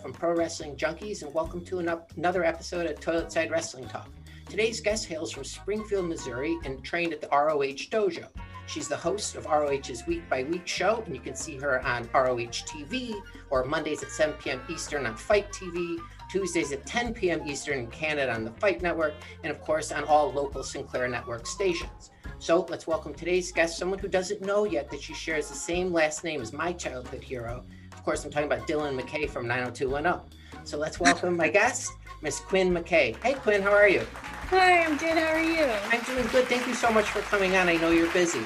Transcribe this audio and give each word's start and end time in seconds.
From 0.00 0.14
Pro 0.14 0.34
Wrestling 0.34 0.74
Junkies, 0.76 1.22
and 1.22 1.34
welcome 1.34 1.62
to 1.66 1.78
an 1.78 1.90
another 2.16 2.44
episode 2.44 2.86
of 2.86 2.98
Toilet 2.98 3.30
Side 3.30 3.50
Wrestling 3.50 3.86
Talk. 3.86 4.08
Today's 4.48 4.80
guest 4.80 5.04
hails 5.04 5.30
from 5.30 5.44
Springfield, 5.44 6.06
Missouri, 6.06 6.56
and 6.64 6.82
trained 6.82 7.12
at 7.12 7.20
the 7.20 7.28
ROH 7.28 7.90
Dojo. 7.90 8.26
She's 8.66 8.88
the 8.88 8.96
host 8.96 9.34
of 9.34 9.44
ROH's 9.44 10.06
Week 10.06 10.26
by 10.30 10.44
Week 10.44 10.66
show, 10.66 11.02
and 11.04 11.14
you 11.14 11.20
can 11.20 11.34
see 11.34 11.58
her 11.58 11.84
on 11.84 12.08
ROH 12.14 12.64
TV 12.64 13.14
or 13.50 13.64
Mondays 13.64 14.02
at 14.02 14.10
7 14.10 14.34
p.m. 14.36 14.62
Eastern 14.70 15.04
on 15.04 15.14
Fight 15.14 15.52
TV, 15.52 15.98
Tuesdays 16.30 16.72
at 16.72 16.86
10 16.86 17.12
p.m. 17.12 17.46
Eastern 17.46 17.80
in 17.80 17.86
Canada 17.88 18.32
on 18.32 18.44
the 18.44 18.52
Fight 18.52 18.80
Network, 18.80 19.12
and 19.44 19.50
of 19.50 19.60
course 19.60 19.92
on 19.92 20.04
all 20.04 20.32
local 20.32 20.62
Sinclair 20.62 21.06
Network 21.06 21.46
stations. 21.46 22.10
So 22.38 22.66
let's 22.70 22.86
welcome 22.86 23.12
today's 23.12 23.52
guest, 23.52 23.78
someone 23.78 23.98
who 23.98 24.08
doesn't 24.08 24.40
know 24.40 24.64
yet 24.64 24.90
that 24.90 25.02
she 25.02 25.12
shares 25.12 25.48
the 25.48 25.54
same 25.54 25.92
last 25.92 26.24
name 26.24 26.40
as 26.40 26.54
my 26.54 26.72
childhood 26.72 27.22
hero, 27.22 27.64
of 28.02 28.06
course, 28.06 28.24
I'm 28.24 28.32
talking 28.32 28.50
about 28.50 28.66
Dylan 28.66 29.00
McKay 29.00 29.30
from 29.30 29.46
90210. 29.46 30.28
So 30.64 30.76
let's 30.76 30.98
welcome 30.98 31.36
my 31.36 31.48
guest, 31.48 31.92
Miss 32.20 32.40
Quinn 32.40 32.74
McKay. 32.74 33.14
Hey, 33.22 33.34
Quinn, 33.34 33.62
how 33.62 33.70
are 33.70 33.88
you? 33.88 34.04
Hi, 34.50 34.82
I'm 34.82 34.96
good. 34.96 35.16
How 35.16 35.28
are 35.28 35.40
you? 35.40 35.62
I'm 35.84 36.02
doing 36.02 36.26
good. 36.32 36.48
Thank 36.48 36.66
you 36.66 36.74
so 36.74 36.90
much 36.90 37.04
for 37.04 37.20
coming 37.20 37.54
on. 37.54 37.68
I 37.68 37.76
know 37.76 37.90
you're 37.90 38.10
busy. 38.12 38.40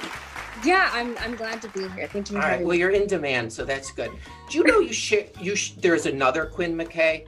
Yeah, 0.62 0.91
I'm. 0.92 1.16
I'm 1.16 1.37
glad 1.37 1.62
to 1.62 1.69
be 1.70 1.88
here. 1.88 2.06
Thank 2.06 2.30
you. 2.30 2.37
All 2.37 2.42
right. 2.42 2.62
Well, 2.62 2.77
you're 2.77 2.91
in 2.91 3.06
demand, 3.06 3.51
so 3.51 3.65
that's 3.65 3.91
good. 3.92 4.10
Do 4.51 4.59
you 4.59 4.65
know 4.65 4.80
you 4.80 4.92
share 4.92 5.24
you? 5.41 5.57
Sh- 5.57 5.70
there's 5.79 6.04
another 6.04 6.45
Quinn 6.45 6.77
McKay. 6.77 7.27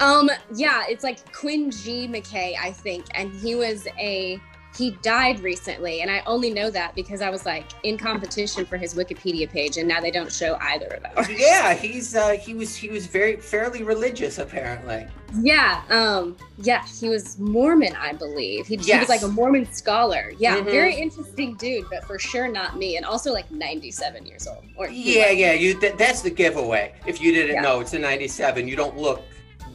Um. 0.00 0.30
Yeah, 0.54 0.84
it's 0.88 1.04
like 1.04 1.34
Quinn 1.34 1.70
G 1.70 2.08
McKay, 2.08 2.54
I 2.58 2.72
think, 2.72 3.04
and 3.14 3.30
he 3.30 3.56
was 3.56 3.86
a 3.98 4.40
he 4.76 4.90
died 5.02 5.40
recently 5.40 6.02
and 6.02 6.10
i 6.10 6.22
only 6.26 6.50
know 6.50 6.70
that 6.70 6.94
because 6.94 7.20
i 7.22 7.30
was 7.30 7.46
like 7.46 7.66
in 7.82 7.96
competition 7.96 8.64
for 8.64 8.76
his 8.76 8.94
wikipedia 8.94 9.48
page 9.48 9.76
and 9.76 9.88
now 9.88 10.00
they 10.00 10.10
don't 10.10 10.32
show 10.32 10.56
either 10.60 10.86
of 10.86 11.02
them 11.02 11.36
yeah 11.38 11.74
he's 11.74 12.14
uh 12.14 12.30
he 12.30 12.54
was 12.54 12.74
he 12.74 12.88
was 12.88 13.06
very 13.06 13.36
fairly 13.36 13.82
religious 13.82 14.38
apparently. 14.38 15.06
Yeah 15.40 15.82
um 15.90 16.36
yeah 16.58 16.84
he 16.86 17.08
was 17.08 17.38
mormon 17.38 17.94
i 17.96 18.12
believe. 18.12 18.66
He, 18.66 18.76
yes. 18.76 18.86
he 18.86 18.98
was 18.98 19.08
like 19.08 19.22
a 19.22 19.28
mormon 19.28 19.70
scholar. 19.72 20.32
Yeah 20.38 20.56
mm-hmm. 20.56 20.70
very 20.70 20.94
interesting 20.94 21.54
dude 21.56 21.86
but 21.90 22.04
for 22.04 22.18
sure 22.18 22.48
not 22.48 22.76
me 22.76 22.96
and 22.96 23.04
also 23.04 23.32
like 23.32 23.50
97 23.50 24.24
years 24.24 24.46
old 24.46 24.64
or 24.76 24.88
yeah 24.88 25.30
yeah 25.30 25.52
you 25.52 25.78
th- 25.78 25.96
that's 25.96 26.22
the 26.22 26.30
giveaway. 26.30 26.94
If 27.06 27.20
you 27.20 27.32
didn't 27.32 27.56
yeah. 27.56 27.62
know 27.62 27.80
it's 27.80 27.92
a 27.92 27.98
97 27.98 28.68
you 28.68 28.76
don't 28.76 28.96
look 28.96 29.22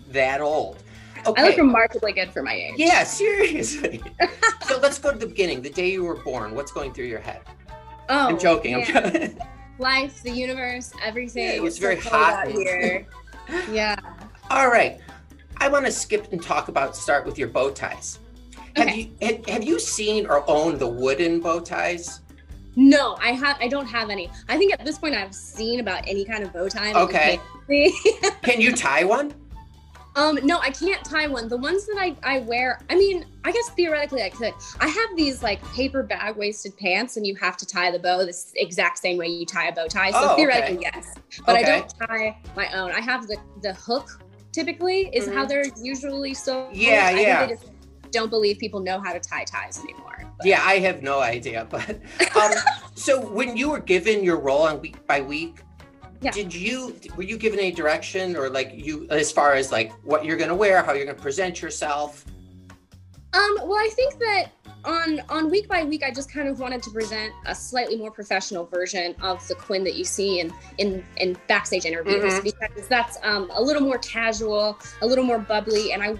that 0.09 0.41
old 0.41 0.83
Okay. 1.25 1.41
I 1.41 1.47
look 1.47 1.57
remarkably 1.57 2.13
good 2.13 2.31
for 2.31 2.41
my 2.41 2.53
age. 2.53 2.73
Yeah, 2.77 3.03
seriously. 3.03 4.01
so 4.67 4.79
let's 4.79 4.97
go 4.97 5.11
to 5.11 5.17
the 5.17 5.27
beginning. 5.27 5.61
The 5.61 5.69
day 5.69 5.91
you 5.91 6.03
were 6.03 6.15
born. 6.15 6.55
What's 6.55 6.71
going 6.71 6.93
through 6.93 7.05
your 7.05 7.19
head? 7.19 7.41
Oh, 8.09 8.27
I'm 8.29 8.39
joking. 8.39 8.75
I'm 8.75 8.85
joking. 8.85 9.39
Life, 9.77 10.21
the 10.21 10.31
universe, 10.31 10.93
everything. 11.03 11.45
Yeah, 11.45 11.53
it 11.53 11.63
was 11.63 11.77
very 11.77 11.97
hot 11.97 12.47
here. 12.47 13.07
yeah. 13.71 13.95
All 14.49 14.69
right. 14.69 14.99
I 15.57 15.69
want 15.69 15.85
to 15.85 15.91
skip 15.91 16.31
and 16.31 16.41
talk 16.41 16.67
about 16.67 16.95
start 16.95 17.25
with 17.25 17.37
your 17.37 17.47
bow 17.47 17.71
ties. 17.71 18.19
Have 18.75 18.95
you 18.95 19.11
have, 19.21 19.45
have 19.47 19.63
you 19.63 19.79
seen 19.79 20.25
or 20.25 20.49
owned 20.49 20.79
the 20.79 20.87
wooden 20.87 21.39
bow 21.39 21.59
ties? 21.59 22.21
No, 22.75 23.17
I 23.19 23.31
have. 23.31 23.57
I 23.59 23.67
don't 23.67 23.85
have 23.85 24.09
any. 24.09 24.29
I 24.47 24.57
think 24.57 24.73
at 24.73 24.85
this 24.85 24.97
point 24.97 25.15
I've 25.15 25.35
seen 25.35 25.79
about 25.79 26.07
any 26.07 26.23
kind 26.25 26.43
of 26.43 26.53
bow 26.53 26.69
tie. 26.69 26.93
Okay. 26.93 27.39
Can 28.43 28.61
you 28.61 28.71
tie 28.73 29.03
one? 29.03 29.33
Um, 30.15 30.39
no, 30.43 30.59
I 30.59 30.71
can't 30.71 31.03
tie 31.05 31.27
one. 31.27 31.47
The 31.47 31.57
ones 31.57 31.85
that 31.87 31.97
I, 31.97 32.15
I 32.23 32.39
wear, 32.39 32.79
I 32.89 32.95
mean, 32.95 33.25
I 33.45 33.51
guess 33.51 33.69
theoretically 33.69 34.23
I 34.23 34.29
could. 34.29 34.53
I 34.79 34.87
have 34.87 35.09
these 35.15 35.41
like 35.41 35.63
paper 35.73 36.03
bag 36.03 36.35
waisted 36.35 36.77
pants 36.77 37.17
and 37.17 37.25
you 37.25 37.35
have 37.35 37.55
to 37.57 37.65
tie 37.65 37.91
the 37.91 37.99
bow 37.99 38.25
the 38.25 38.35
exact 38.55 38.97
same 38.99 39.17
way 39.17 39.27
you 39.27 39.45
tie 39.45 39.67
a 39.67 39.73
bow 39.73 39.87
tie. 39.87 40.11
So 40.11 40.19
oh, 40.21 40.35
theoretically, 40.35 40.77
okay. 40.77 40.91
yes. 40.93 41.15
But 41.45 41.61
okay. 41.61 41.71
I 41.73 41.79
don't 41.79 41.93
tie 42.07 42.37
my 42.55 42.71
own. 42.73 42.91
I 42.91 42.99
have 42.99 43.27
the, 43.27 43.37
the 43.61 43.73
hook 43.73 44.21
typically 44.51 45.09
is 45.13 45.25
mm-hmm. 45.25 45.37
how 45.37 45.45
they're 45.45 45.65
usually 45.81 46.33
so. 46.33 46.69
Yeah, 46.73 47.07
I 47.07 47.19
yeah. 47.19 47.55
don't 48.11 48.29
believe 48.29 48.59
people 48.59 48.81
know 48.81 48.99
how 48.99 49.13
to 49.13 49.19
tie 49.19 49.45
ties 49.45 49.79
anymore. 49.79 50.29
But. 50.37 50.45
Yeah, 50.45 50.61
I 50.61 50.79
have 50.79 51.01
no 51.01 51.21
idea. 51.21 51.67
But 51.69 52.01
um, 52.35 52.51
so 52.95 53.21
when 53.21 53.55
you 53.55 53.69
were 53.69 53.79
given 53.79 54.23
your 54.23 54.39
role 54.39 54.63
on 54.63 54.81
week 54.81 55.05
by 55.07 55.21
week, 55.21 55.61
yeah. 56.21 56.31
Did 56.31 56.53
you 56.53 56.95
were 57.15 57.23
you 57.23 57.37
given 57.37 57.59
any 57.59 57.71
direction 57.71 58.35
or 58.35 58.49
like 58.49 58.71
you 58.75 59.07
as 59.09 59.31
far 59.31 59.53
as 59.53 59.71
like 59.71 59.91
what 60.05 60.23
you're 60.23 60.37
gonna 60.37 60.55
wear, 60.55 60.83
how 60.83 60.93
you're 60.93 61.05
gonna 61.05 61.17
present 61.17 61.61
yourself? 61.61 62.25
Um, 63.33 63.57
well, 63.63 63.79
I 63.79 63.89
think 63.95 64.19
that 64.19 64.51
on 64.85 65.21
on 65.29 65.49
week 65.49 65.67
by 65.67 65.83
week, 65.83 66.03
I 66.03 66.11
just 66.11 66.31
kind 66.31 66.47
of 66.47 66.59
wanted 66.59 66.83
to 66.83 66.91
present 66.91 67.33
a 67.47 67.55
slightly 67.55 67.95
more 67.95 68.11
professional 68.11 68.65
version 68.65 69.15
of 69.21 69.45
the 69.47 69.55
Quinn 69.55 69.83
that 69.83 69.95
you 69.95 70.03
see 70.03 70.39
in 70.39 70.53
in, 70.77 71.03
in 71.17 71.37
backstage 71.47 71.85
interviews 71.85 72.23
mm-hmm. 72.23 72.43
because 72.43 72.87
that's 72.87 73.17
um, 73.23 73.49
a 73.53 73.61
little 73.61 73.81
more 73.81 73.97
casual, 73.97 74.77
a 75.01 75.07
little 75.07 75.23
more 75.23 75.39
bubbly, 75.39 75.91
and 75.91 76.03
I 76.03 76.11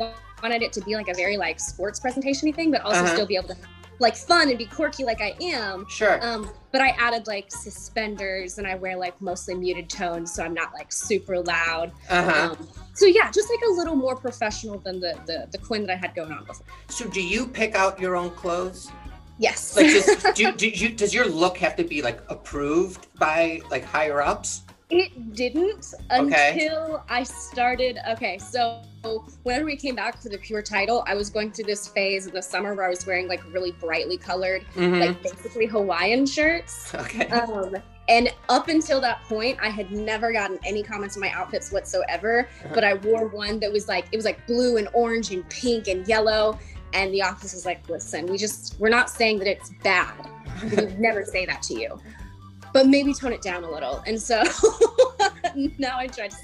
wanted 0.41 0.63
it 0.63 0.73
to 0.73 0.81
be 0.81 0.95
like 0.95 1.09
a 1.09 1.13
very 1.13 1.38
like 1.38 1.59
sports 1.59 2.00
presentation 2.00 2.51
thing, 2.53 2.72
but 2.72 2.81
also 2.81 3.01
uh-huh. 3.01 3.13
still 3.13 3.28
be 3.28 3.35
able 3.35 3.50
to 3.50 3.57
like 4.01 4.16
fun 4.16 4.50
and 4.50 4.57
be 4.57 4.66
quirky 4.66 5.03
like 5.06 5.22
I 5.22 5.35
am. 5.39 5.85
Sure. 5.88 6.19
Um, 6.25 6.50
but 6.72 6.81
I 6.81 6.89
added 7.00 7.28
like 7.28 7.51
suspenders 7.51 8.57
and 8.57 8.66
I 8.66 8.75
wear 8.75 8.97
like 8.97 9.19
mostly 9.22 9.53
muted 9.53 9.89
tones, 9.89 10.34
so 10.34 10.44
I'm 10.44 10.53
not 10.53 10.73
like 10.73 10.91
super 10.91 11.39
loud. 11.39 11.91
Uh-huh. 12.09 12.51
Um, 12.51 12.67
so 12.94 13.06
yeah, 13.06 13.29
just 13.31 13.50
like 13.50 13.59
a 13.69 13.72
little 13.73 13.95
more 13.95 14.16
professional 14.16 14.79
than 14.79 15.00
the, 15.00 15.17
the 15.28 15.47
the 15.51 15.57
Quinn 15.59 15.85
that 15.85 15.94
I 15.94 15.95
had 15.95 16.16
going 16.16 16.31
on 16.31 16.45
before. 16.45 16.66
So 16.90 17.07
do 17.07 17.22
you 17.22 17.47
pick 17.47 17.75
out 17.75 18.00
your 18.00 18.16
own 18.16 18.31
clothes? 18.31 18.91
Yes. 19.38 19.75
Like, 19.75 19.88
does, 19.88 20.34
do, 20.35 20.51
do 20.51 20.69
you, 20.69 20.90
does 20.90 21.13
your 21.13 21.25
look 21.25 21.57
have 21.57 21.75
to 21.75 21.84
be 21.84 22.01
like 22.01 22.22
approved 22.29 23.07
by 23.19 23.61
like 23.69 23.84
higher 23.84 24.22
ups? 24.22 24.63
It 24.91 25.34
didn't 25.34 25.94
okay. 26.12 26.52
until 26.52 27.02
I 27.09 27.24
started. 27.24 27.97
Okay, 28.09 28.38
so 28.38 28.81
whenever 29.44 29.66
we 29.66 29.78
came 29.78 29.96
back 29.96 30.22
for 30.22 30.28
the 30.28 30.38
pure 30.38 30.62
title, 30.62 31.06
I 31.07 31.16
was 31.16 31.29
going 31.29 31.53
through 31.53 31.66
this 31.66 31.88
phase 31.88 32.28
in 32.28 32.34
the 32.34 32.41
summer 32.41 32.75
where 32.75 32.85
I 32.85 32.90
was 32.90 33.06
wearing 33.06 33.29
like 33.29 33.41
really 33.53 33.72
brightly 33.72 34.18
colored, 34.18 34.66
mm-hmm. 34.75 35.00
like 35.00 35.24
basically 35.24 35.66
Hawaiian 35.66 36.25
shirts. 36.25 36.94
Okay. 36.94 37.28
Um, 37.29 37.78
and 38.09 38.34
up 38.50 38.68
until 38.68 39.00
that 39.00 39.24
point, 39.24 39.57
I 39.62 39.69
had 39.69 39.91
never 39.91 40.34
gotten 40.34 40.59
any 40.66 40.84
comments 40.84 41.16
on 41.16 41.22
my 41.22 41.29
outfits 41.29 41.72
whatsoever. 41.72 42.50
Uh-huh. 42.66 42.72
But 42.73 42.84
I 42.84 42.96
wore 42.96 43.28
one 43.28 43.62
that 43.62 43.72
was 43.72 43.88
like, 43.88 44.08
it 44.12 44.18
was 44.18 44.25
like 44.25 44.46
blue 44.46 44.75
and 44.75 44.90
orange 44.94 45.31
and 45.31 45.50
pink 45.50 45.88
and 45.88 46.06
yellow. 46.06 46.59
And 46.94 47.13
the 47.13 47.22
office 47.22 47.53
was 47.53 47.66
like, 47.66 47.88
listen, 47.88 48.25
we 48.25 48.38
just, 48.38 48.78
we're 48.78 48.90
not 48.90 49.09
saying 49.09 49.40
that 49.40 49.47
it's 49.47 49.72
bad. 49.81 50.13
we 50.63 50.69
would 50.75 51.00
never 51.00 51.23
say 51.23 51.46
that 51.46 51.62
to 51.63 51.79
you 51.79 51.97
but 52.74 52.88
maybe 52.88 53.14
tone 53.14 53.34
it 53.34 53.42
down 53.42 53.64
a 53.64 53.70
little. 53.72 54.04
And 54.06 54.20
so 54.20 54.44
now 55.78 55.98
I 55.98 56.08
try 56.08 56.28
to 56.28 56.38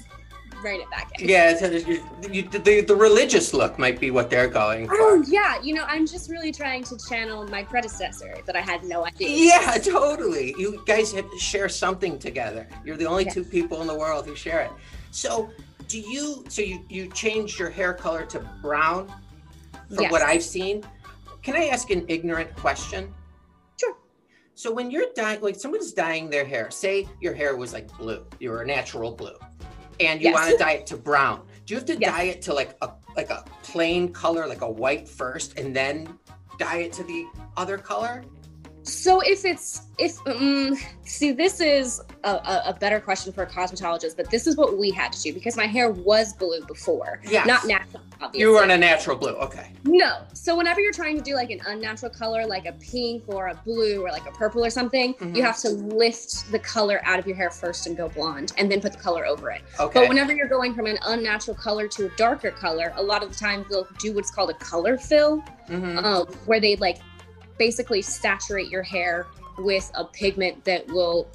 rein 0.62 0.80
it 0.80 0.90
back 0.90 1.10
in. 1.18 1.28
Yeah, 1.28 1.56
so 1.56 1.70
you, 1.70 2.02
you, 2.30 2.42
the, 2.42 2.80
the 2.80 2.96
religious 2.96 3.54
look 3.54 3.78
might 3.78 4.00
be 4.00 4.10
what 4.10 4.30
they're 4.30 4.48
going 4.48 4.88
for. 4.88 4.94
Oh, 4.96 5.24
yeah. 5.26 5.60
You 5.62 5.74
know, 5.74 5.84
I'm 5.86 6.06
just 6.06 6.30
really 6.30 6.52
trying 6.52 6.84
to 6.84 6.98
channel 6.98 7.46
my 7.48 7.62
predecessor 7.62 8.36
that 8.44 8.56
I 8.56 8.60
had 8.60 8.84
no 8.84 9.06
idea. 9.06 9.28
Yeah, 9.28 9.78
totally. 9.78 10.54
You 10.58 10.82
guys 10.86 11.12
have 11.12 11.30
to 11.30 11.38
share 11.38 11.68
something 11.68 12.18
together. 12.18 12.66
You're 12.84 12.96
the 12.96 13.06
only 13.06 13.24
yes. 13.24 13.34
two 13.34 13.44
people 13.44 13.80
in 13.80 13.86
the 13.86 13.96
world 13.96 14.26
who 14.26 14.34
share 14.34 14.60
it. 14.60 14.70
So, 15.10 15.50
do 15.86 15.98
you, 15.98 16.44
so 16.48 16.62
you, 16.62 16.84
you 16.88 17.08
changed 17.08 17.58
your 17.58 17.70
hair 17.70 17.94
color 17.94 18.26
to 18.26 18.40
brown 18.60 19.12
from 19.88 20.02
yes. 20.02 20.12
what 20.12 20.22
I've 20.22 20.42
seen? 20.42 20.84
Can 21.42 21.56
I 21.56 21.66
ask 21.68 21.90
an 21.90 22.04
ignorant 22.08 22.54
question? 22.56 23.14
So 24.58 24.72
when 24.72 24.90
you're 24.90 25.06
dyeing, 25.14 25.40
like 25.40 25.54
someone's 25.54 25.92
dyeing 25.92 26.28
their 26.30 26.44
hair, 26.44 26.68
say 26.68 27.06
your 27.20 27.32
hair 27.32 27.56
was 27.56 27.72
like 27.72 27.96
blue, 27.96 28.26
you're 28.40 28.62
a 28.62 28.66
natural 28.66 29.12
blue, 29.12 29.36
and 30.00 30.20
you 30.20 30.30
yes. 30.30 30.34
want 30.34 30.50
to 30.50 30.56
dye 30.56 30.72
it 30.72 30.86
to 30.88 30.96
brown. 30.96 31.46
Do 31.64 31.74
you 31.74 31.78
have 31.78 31.86
to 31.86 31.96
yes. 31.96 32.10
dye 32.10 32.24
it 32.24 32.42
to 32.42 32.54
like 32.54 32.76
a 32.82 32.90
like 33.14 33.30
a 33.30 33.44
plain 33.62 34.12
color, 34.12 34.48
like 34.48 34.62
a 34.62 34.68
white 34.68 35.08
first, 35.08 35.60
and 35.60 35.76
then 35.76 36.18
dye 36.58 36.78
it 36.78 36.92
to 36.94 37.04
the 37.04 37.24
other 37.56 37.78
color? 37.78 38.24
So 38.88 39.20
if 39.20 39.44
it's 39.44 39.82
if 39.98 40.18
um, 40.26 40.76
see 41.04 41.32
this 41.32 41.60
is 41.60 42.00
a, 42.24 42.30
a, 42.66 42.76
better 42.78 43.00
question 43.00 43.32
for 43.32 43.42
a 43.42 43.46
cosmetologist, 43.46 44.16
but 44.16 44.30
this 44.30 44.46
is 44.46 44.56
what 44.56 44.78
we 44.78 44.90
had 44.90 45.12
to 45.12 45.20
do 45.20 45.32
because 45.34 45.56
my 45.56 45.66
hair 45.66 45.90
was 45.90 46.32
blue 46.32 46.64
before, 46.66 47.20
yeah, 47.28 47.44
not 47.44 47.66
natural. 47.66 48.02
Obviously. 48.20 48.40
You 48.40 48.52
were 48.52 48.64
in 48.64 48.70
a 48.72 48.78
natural 48.78 49.16
blue, 49.16 49.34
okay? 49.36 49.70
No. 49.84 50.22
So 50.32 50.56
whenever 50.56 50.80
you're 50.80 50.92
trying 50.92 51.16
to 51.16 51.22
do 51.22 51.34
like 51.34 51.50
an 51.50 51.60
unnatural 51.66 52.10
color, 52.10 52.46
like 52.46 52.66
a 52.66 52.72
pink 52.72 53.22
or 53.28 53.48
a 53.48 53.54
blue 53.54 54.04
or 54.04 54.10
like 54.10 54.26
a 54.26 54.32
purple 54.32 54.64
or 54.64 54.70
something, 54.70 55.14
mm-hmm. 55.14 55.36
you 55.36 55.42
have 55.42 55.58
to 55.58 55.68
lift 55.68 56.50
the 56.50 56.58
color 56.58 57.00
out 57.04 57.20
of 57.20 57.28
your 57.28 57.36
hair 57.36 57.50
first 57.50 57.86
and 57.86 57.96
go 57.96 58.08
blonde, 58.08 58.52
and 58.58 58.70
then 58.70 58.80
put 58.80 58.92
the 58.92 58.98
color 58.98 59.24
over 59.24 59.50
it. 59.50 59.62
Okay. 59.78 60.00
But 60.00 60.08
whenever 60.08 60.32
you're 60.32 60.48
going 60.48 60.74
from 60.74 60.86
an 60.86 60.98
unnatural 61.06 61.56
color 61.56 61.86
to 61.88 62.06
a 62.06 62.08
darker 62.16 62.50
color, 62.50 62.92
a 62.96 63.02
lot 63.02 63.22
of 63.22 63.28
the 63.28 63.36
times 63.36 63.66
they'll 63.68 63.86
do 64.00 64.12
what's 64.12 64.32
called 64.32 64.50
a 64.50 64.54
color 64.54 64.98
fill, 64.98 65.40
mm-hmm. 65.68 65.98
um, 66.04 66.26
where 66.46 66.60
they 66.60 66.74
like 66.76 66.98
basically 67.58 68.02
saturate 68.02 68.68
your 68.68 68.82
hair 68.82 69.26
with 69.58 69.90
a 69.94 70.04
pigment 70.04 70.64
that 70.64 70.86
will 70.88 71.28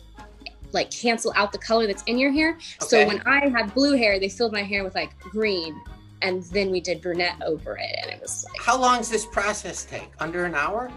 like 0.71 0.89
cancel 0.89 1.31
out 1.35 1.51
the 1.51 1.57
color 1.57 1.85
that's 1.85 2.03
in 2.03 2.17
your 2.17 2.31
hair. 2.31 2.51
Okay. 2.51 2.63
So 2.79 3.07
when 3.07 3.21
I 3.27 3.47
had 3.49 3.73
blue 3.73 3.95
hair, 3.95 4.19
they 4.19 4.29
filled 4.29 4.53
my 4.53 4.63
hair 4.63 4.83
with 4.83 4.95
like 4.95 5.17
green 5.19 5.79
and 6.21 6.41
then 6.43 6.71
we 6.71 6.79
did 6.79 7.01
brunette 7.01 7.41
over 7.45 7.77
it 7.77 7.95
and 8.01 8.09
it 8.09 8.19
was 8.21 8.45
like 8.45 8.61
How 8.61 8.79
long 8.79 8.97
does 8.97 9.09
this 9.09 9.25
process 9.25 9.85
take? 9.85 10.09
Under 10.19 10.45
an 10.45 10.55
hour? 10.55 10.91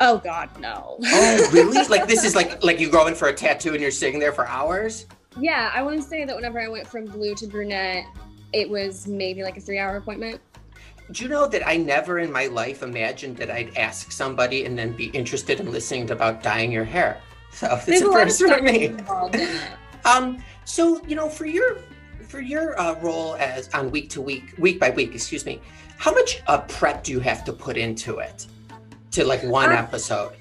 Oh 0.00 0.18
god, 0.18 0.50
no. 0.58 0.98
Oh, 1.04 1.50
really? 1.52 1.86
like 1.88 2.08
this 2.08 2.24
is 2.24 2.34
like 2.34 2.64
like 2.64 2.80
you 2.80 2.90
go 2.90 3.06
in 3.06 3.14
for 3.14 3.28
a 3.28 3.34
tattoo 3.34 3.72
and 3.72 3.80
you're 3.80 3.90
sitting 3.90 4.18
there 4.18 4.32
for 4.32 4.46
hours? 4.48 5.06
Yeah, 5.38 5.70
I 5.72 5.82
want 5.82 6.00
to 6.00 6.02
say 6.02 6.24
that 6.24 6.34
whenever 6.34 6.60
I 6.60 6.68
went 6.68 6.86
from 6.86 7.04
blue 7.04 7.34
to 7.36 7.46
brunette, 7.46 8.06
it 8.52 8.68
was 8.68 9.06
maybe 9.06 9.42
like 9.42 9.56
a 9.56 9.60
three 9.60 9.78
hour 9.78 9.96
appointment. 9.96 10.40
Do 11.12 11.22
you 11.22 11.28
know 11.28 11.46
that 11.46 11.66
I 11.66 11.76
never 11.76 12.18
in 12.18 12.32
my 12.32 12.46
life 12.46 12.82
imagined 12.82 13.36
that 13.36 13.50
I'd 13.50 13.76
ask 13.76 14.10
somebody 14.10 14.64
and 14.64 14.76
then 14.78 14.92
be 14.92 15.06
interested 15.06 15.60
in 15.60 15.70
listening 15.70 16.10
about 16.10 16.42
dyeing 16.42 16.72
your 16.72 16.84
hair? 16.84 17.20
So 17.54 17.68
it's 17.86 18.00
a 18.02 18.06
a 18.06 18.10
lot 18.10 18.22
of 18.22 18.28
first 18.36 18.42
for 18.42 18.60
me. 18.62 18.86
involved. 18.86 19.36
Um, 20.04 20.42
so 20.64 21.00
you 21.06 21.14
know, 21.14 21.28
for 21.28 21.46
your 21.46 21.78
for 22.28 22.40
your 22.40 22.78
uh, 22.80 22.98
role 23.00 23.36
as 23.36 23.68
on 23.72 23.90
week 23.92 24.10
to 24.10 24.20
week, 24.20 24.54
week 24.58 24.80
by 24.80 24.90
week, 24.90 25.14
excuse 25.14 25.46
me, 25.46 25.60
how 25.96 26.12
much 26.12 26.42
uh, 26.48 26.58
prep 26.62 27.04
do 27.04 27.12
you 27.12 27.20
have 27.20 27.44
to 27.44 27.52
put 27.52 27.76
into 27.76 28.18
it 28.18 28.48
to 29.12 29.24
like 29.24 29.42
one 29.44 29.70
Uh, 29.70 29.76
episode? 29.76 30.32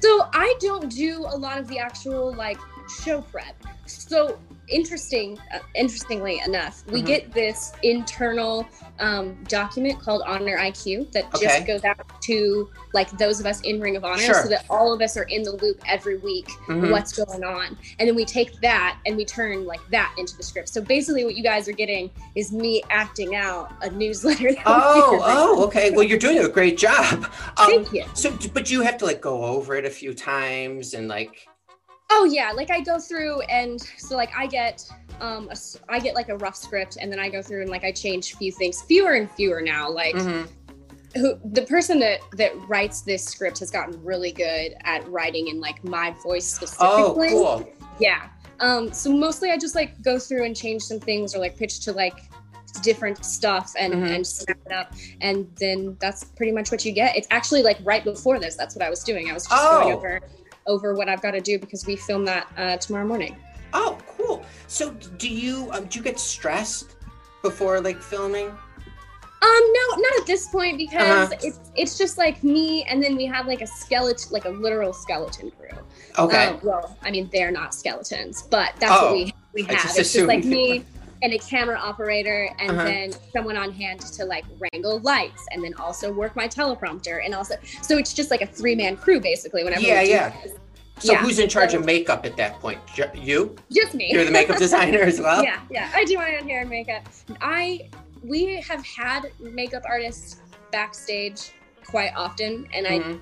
So 0.00 0.28
I 0.32 0.54
don't 0.58 0.90
do 0.90 1.20
a 1.20 1.36
lot 1.36 1.58
of 1.58 1.68
the 1.68 1.78
actual 1.78 2.34
like 2.34 2.58
show 3.02 3.22
prep. 3.22 3.54
So 3.86 4.38
interesting, 4.70 5.38
uh, 5.54 5.58
interestingly 5.74 6.40
enough, 6.46 6.84
we 6.88 7.02
Mhm. 7.02 7.06
get 7.06 7.32
this 7.32 7.72
internal 7.82 8.66
um, 9.00 9.38
document 9.44 10.00
called 10.00 10.22
Honor 10.26 10.56
IQ 10.58 11.08
that 11.12 11.26
Okay. 11.34 11.46
just 11.46 11.66
goes 11.68 11.84
out 11.84 12.00
to 12.22 12.68
like 12.94 13.08
those 13.16 13.38
of 13.38 13.46
us 13.46 13.60
in 13.60 13.80
Ring 13.80 13.94
of 13.96 14.04
Honor, 14.04 14.18
Sure. 14.20 14.42
so 14.42 14.48
that 14.48 14.64
all 14.68 14.92
of 14.92 15.00
us 15.00 15.16
are 15.16 15.22
in 15.24 15.44
the 15.44 15.52
loop 15.52 15.80
every 15.86 16.18
week. 16.18 16.48
Mhm. 16.66 16.90
What's 16.90 17.12
going 17.12 17.44
on, 17.44 17.78
and 18.00 18.08
then 18.08 18.16
we 18.16 18.24
take 18.24 18.60
that 18.60 18.98
and 19.06 19.16
we 19.16 19.24
turn 19.24 19.66
like 19.66 19.78
that 19.92 20.12
into 20.18 20.36
the 20.36 20.42
script. 20.42 20.68
So 20.68 20.80
basically, 20.80 21.24
what 21.24 21.36
you 21.36 21.44
guys 21.44 21.68
are 21.68 21.72
getting 21.72 22.10
is 22.34 22.50
me 22.50 22.82
acting 22.90 23.36
out 23.36 23.70
a 23.82 23.90
newsletter. 23.90 24.50
Oh, 24.66 25.20
oh, 25.24 25.64
okay. 25.66 25.90
Well, 25.90 26.02
you're 26.02 26.18
doing 26.18 26.38
a 26.40 26.48
great 26.48 26.76
job. 26.76 27.24
Um, 27.56 27.70
Thank 27.70 27.92
you. 27.92 28.04
So, 28.14 28.36
but 28.52 28.68
you 28.70 28.80
have 28.82 28.98
to 28.98 29.04
like 29.04 29.20
go 29.20 29.44
over 29.44 29.76
it 29.76 29.84
a 29.84 29.90
few 29.90 30.12
times 30.12 30.94
and 30.94 31.06
like, 31.08 31.46
Oh 32.10 32.24
yeah, 32.24 32.52
like 32.52 32.70
I 32.70 32.80
go 32.80 32.98
through 32.98 33.42
and 33.42 33.80
so 33.98 34.16
like 34.16 34.30
I 34.36 34.46
get 34.46 34.84
um 35.20 35.48
a 35.50 35.56
I 35.92 35.98
get 35.98 36.14
like 36.14 36.28
a 36.30 36.36
rough 36.38 36.56
script 36.56 36.96
and 37.00 37.12
then 37.12 37.18
I 37.20 37.28
go 37.28 37.42
through 37.42 37.62
and 37.62 37.70
like 37.70 37.84
I 37.84 37.92
change 37.92 38.32
a 38.32 38.36
few 38.36 38.50
things, 38.52 38.80
fewer 38.82 39.12
and 39.14 39.30
fewer 39.32 39.60
now. 39.60 39.90
Like 39.90 40.14
mhm. 40.14 40.48
who 41.16 41.38
the 41.52 41.62
person 41.62 41.98
that 42.00 42.20
that 42.36 42.52
writes 42.68 43.02
this 43.02 43.24
script 43.24 43.58
has 43.58 43.70
gotten 43.70 44.02
really 44.02 44.32
good 44.32 44.74
at 44.84 45.06
writing 45.10 45.48
in 45.48 45.60
like 45.60 45.82
my 45.84 46.12
voice 46.22 46.46
specifically. 46.46 46.88
oh, 46.88 47.14
specifically. 47.14 47.28
cool. 47.28 47.88
Yeah. 48.00 48.28
Um 48.60 48.90
so 48.92 49.12
mostly 49.12 49.50
I 49.50 49.58
just 49.58 49.74
like 49.74 50.00
go 50.02 50.18
through 50.18 50.44
and 50.44 50.56
change 50.56 50.82
some 50.82 51.00
things 51.00 51.34
or 51.34 51.38
like 51.40 51.56
pitch 51.58 51.80
to 51.80 51.92
like 51.92 52.20
different 52.82 53.24
stuff 53.24 53.72
and 53.78 53.92
Mhm. 53.92 54.14
and 54.14 54.26
snap 54.26 54.58
it 54.64 54.72
up 54.72 54.94
and 55.20 55.46
then 55.58 55.96
that's 56.00 56.24
pretty 56.24 56.52
much 56.52 56.70
what 56.70 56.84
you 56.86 56.92
get. 56.92 57.16
It's 57.16 57.28
actually 57.30 57.62
like 57.62 57.78
right 57.82 58.02
before 58.04 58.38
this 58.38 58.54
that's 58.56 58.74
what 58.74 58.84
I 58.84 58.88
was 58.88 59.02
doing. 59.04 59.28
I 59.30 59.34
was 59.34 59.46
just 59.46 59.62
going 59.62 59.92
Oh. 59.92 59.96
over 59.96 60.20
over 60.68 60.94
what 60.94 61.08
I've 61.08 61.20
got 61.22 61.32
to 61.32 61.40
do 61.40 61.58
because 61.58 61.84
we 61.86 61.96
film 61.96 62.24
that 62.26 62.46
uh, 62.56 62.76
tomorrow 62.76 63.06
morning. 63.06 63.36
Oh, 63.72 63.98
cool. 64.06 64.44
So, 64.68 64.90
do 64.92 65.28
you 65.28 65.68
um, 65.72 65.86
do 65.86 65.98
you 65.98 66.04
get 66.04 66.20
stressed 66.20 66.96
before 67.42 67.80
like 67.80 68.00
filming? 68.00 68.46
Um, 69.40 69.72
no, 69.72 69.96
not 69.96 70.20
at 70.20 70.26
this 70.26 70.48
point 70.48 70.78
because 70.78 71.30
Uh-huh. 71.32 71.36
it's 71.42 71.60
it's 71.76 71.98
just 71.98 72.18
like 72.18 72.42
me, 72.44 72.84
and 72.84 73.02
then 73.02 73.16
we 73.16 73.26
have 73.26 73.46
like 73.46 73.60
a 73.62 73.66
skeleton, 73.66 74.32
like 74.32 74.44
a 74.44 74.50
literal 74.50 74.92
skeleton 74.92 75.50
crew. 75.50 75.68
Okay. 76.18 76.46
Um, 76.46 76.60
well, 76.62 76.96
I 77.02 77.10
mean 77.10 77.28
they're 77.32 77.50
not 77.50 77.74
skeletons, 77.74 78.42
but 78.50 78.72
that's 78.80 78.92
Oh, 78.94 79.06
what 79.06 79.12
we 79.14 79.34
we 79.54 79.62
have. 79.64 79.96
it's 79.96 80.12
just 80.12 80.26
like 80.26 80.44
me 80.44 80.84
and 81.22 81.32
a 81.32 81.38
camera 81.38 81.76
operator, 81.78 82.48
and 82.58 82.70
Uh-huh. 82.70 82.84
then 82.84 83.12
someone 83.32 83.56
on 83.56 83.72
hand 83.72 84.00
to 84.00 84.24
like 84.24 84.44
wrangle 84.58 85.00
lights, 85.00 85.44
and 85.52 85.62
then 85.64 85.74
also 85.74 86.12
work 86.12 86.36
my 86.36 86.46
teleprompter, 86.48 87.24
and 87.24 87.34
also 87.34 87.54
so 87.82 87.96
it's 87.98 88.12
just 88.12 88.30
like 88.30 88.42
a 88.42 88.46
three 88.46 88.74
man 88.74 88.96
crew 88.96 89.20
basically. 89.20 89.64
Whenever 89.64 89.82
Yeah, 89.82 90.02
yeah. 90.02 90.32
this. 90.42 90.52
so, 91.00 91.12
yeah, 91.12 91.18
who's 91.18 91.38
in 91.38 91.48
charge 91.48 91.72
so- 91.72 91.78
of 91.78 91.84
makeup 91.84 92.24
at 92.26 92.36
that 92.36 92.58
point? 92.60 92.78
You? 93.14 93.56
just 93.72 93.94
me. 93.94 94.12
You're 94.12 94.24
the 94.24 94.30
makeup 94.30 94.58
designer 94.66 95.00
as 95.00 95.20
well. 95.20 95.42
yeah, 95.44 95.60
yeah. 95.70 95.90
I 95.94 96.04
do 96.04 96.16
my 96.16 96.36
own 96.40 96.48
hair 96.48 96.60
and 96.62 96.70
makeup. 96.70 97.02
I 97.40 97.88
we 98.22 98.60
have 98.62 98.84
had 98.84 99.30
makeup 99.40 99.82
artists 99.88 100.40
backstage 100.72 101.52
quite 101.86 102.12
often, 102.16 102.68
and 102.72 102.86
I 102.86 102.98
Mhm. 102.98 103.20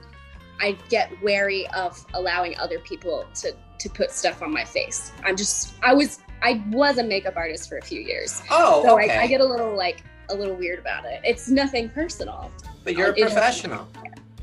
I 0.61 0.73
get 0.89 1.11
wary 1.23 1.67
of 1.69 2.03
allowing 2.15 2.59
other 2.59 2.79
people 2.81 3.25
to 3.37 3.55
to 3.79 3.91
put 3.91 4.11
stuff 4.11 4.41
on 4.43 4.53
my 4.53 4.65
face. 4.65 5.13
I'm 5.25 5.37
just 5.37 5.75
I 5.83 5.93
was 5.95 6.19
I 6.43 6.63
was 6.71 6.99
a 6.99 7.03
makeup 7.03 7.37
artist 7.37 7.69
for 7.69 7.79
a 7.79 7.83
few 7.83 8.01
years, 8.01 8.43
Oh, 8.51 8.83
so 8.85 8.99
okay. 9.01 9.17
I, 9.17 9.23
I 9.23 9.27
get 9.27 9.41
a 9.41 9.45
little 9.45 9.75
like 9.77 10.03
a 10.29 10.35
little 10.35 10.55
weird 10.55 10.79
about 10.79 11.05
it. 11.05 11.21
It's 11.25 11.49
nothing 11.49 11.89
personal. 11.91 12.51
but 12.85 12.95
you're 12.97 13.11
a 13.11 13.15
professional. 13.15 13.87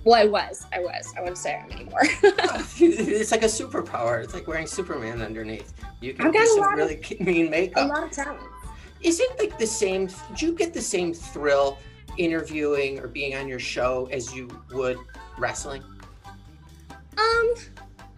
Well, 0.06 0.16
I 0.22 0.26
was, 0.26 0.66
I 0.74 0.80
was. 0.80 1.14
I 1.18 1.22
wouldn't 1.22 1.38
say 1.38 1.56
I'm 1.56 1.72
anymore. 1.72 2.02
it's 2.24 3.32
like 3.32 3.44
a 3.44 3.46
superpower. 3.46 4.22
It's 4.22 4.34
like 4.34 4.48
wearing 4.48 4.68
Superman 4.68 5.22
underneath. 5.22 5.74
You 6.02 6.14
can 6.14 6.28
I've 6.28 6.34
do 6.34 6.40
got 6.40 6.44
a 6.46 6.50
some 6.50 6.60
lot 6.60 6.72
of- 6.74 6.78
really 6.80 7.18
mean 7.22 7.50
makeup. 7.50 7.86
a 7.86 7.88
lot 7.88 8.04
of 8.04 8.12
talent. 8.12 8.42
Is 9.02 9.20
it 9.22 9.38
like 9.40 9.58
the 9.58 9.68
same? 9.68 10.08
Do 10.36 10.46
you 10.46 10.54
get 10.54 10.74
the 10.74 10.82
same 10.82 11.14
thrill 11.14 11.78
interviewing 12.18 13.00
or 13.00 13.08
being 13.08 13.36
on 13.36 13.48
your 13.48 13.60
show 13.60 14.08
as 14.12 14.34
you 14.36 14.50
would 14.72 14.98
wrestling? 15.38 15.84
Um, 17.18 17.54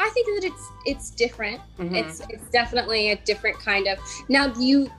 I 0.05 0.09
think 0.09 0.27
that 0.27 0.47
it's 0.47 0.69
it's 0.85 1.09
different. 1.09 1.59
Mhm. 1.79 1.95
it's 1.97 2.21
it's 2.29 2.47
definitely 2.51 3.11
a 3.11 3.15
different 3.17 3.57
kind 3.59 3.87
of 3.87 3.97
now 4.29 4.53
you 4.59 4.89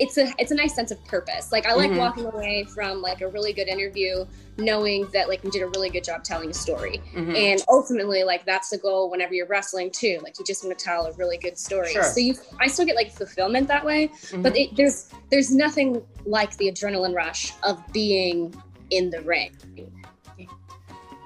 it's 0.00 0.16
a 0.18 0.32
it's 0.38 0.50
a 0.50 0.54
nice 0.54 0.74
sense 0.74 0.90
of 0.90 0.98
purpose 1.04 1.52
like 1.52 1.66
i 1.66 1.72
like 1.72 1.90
Mhm. 1.90 1.98
walking 1.98 2.24
away 2.26 2.64
from 2.74 3.00
like 3.00 3.20
a 3.20 3.28
really 3.28 3.52
good 3.52 3.68
interview 3.68 4.24
knowing 4.56 5.06
that 5.12 5.28
like 5.28 5.42
we 5.44 5.50
did 5.50 5.62
a 5.62 5.68
really 5.68 5.88
good 5.88 6.02
job 6.02 6.24
telling 6.24 6.50
a 6.50 6.54
story 6.54 7.00
Mhm. 7.14 7.36
and 7.36 7.62
ultimately 7.68 8.24
like 8.24 8.44
that's 8.44 8.70
the 8.70 8.78
goal 8.78 9.08
whenever 9.10 9.34
you're 9.34 9.46
wrestling 9.46 9.90
too 9.92 10.18
like 10.24 10.36
you 10.38 10.44
just 10.44 10.64
want 10.64 10.76
to 10.76 10.84
tell 10.84 11.06
a 11.06 11.12
really 11.12 11.36
good 11.38 11.56
story 11.56 11.92
Sure. 11.92 12.02
so 12.02 12.18
you 12.18 12.34
i 12.58 12.66
still 12.66 12.84
get 12.86 12.96
like 12.96 13.12
fulfillment 13.12 13.68
that 13.68 13.84
way 13.84 14.08
Mhm. 14.30 14.42
but 14.42 14.56
it, 14.56 14.74
there's 14.76 15.06
there's 15.30 15.50
nothing 15.52 16.02
like 16.26 16.56
the 16.56 16.66
adrenaline 16.72 17.14
rush 17.14 17.52
of 17.62 17.80
being 17.92 18.52
in 18.90 19.10
the 19.10 19.20
ring 19.22 19.52